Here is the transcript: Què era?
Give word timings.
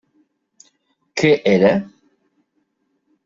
Què 1.21 1.31
era? 1.51 1.71